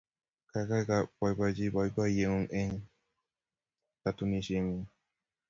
[0.69, 2.73] Gaigai boiboichi boiboiyet ni eng
[4.01, 4.87] katunishiengung